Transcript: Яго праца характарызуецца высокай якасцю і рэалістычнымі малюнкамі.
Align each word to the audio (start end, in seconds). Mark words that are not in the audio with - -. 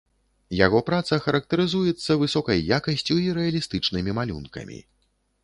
Яго 0.59 0.79
праца 0.87 1.19
характарызуецца 1.25 2.17
высокай 2.23 2.65
якасцю 2.79 3.19
і 3.27 3.29
рэалістычнымі 3.41 4.19
малюнкамі. 4.23 4.83